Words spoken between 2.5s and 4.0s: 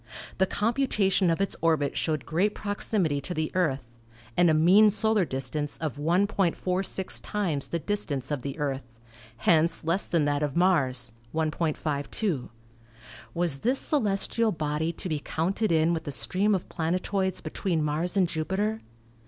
proximity to the Earth,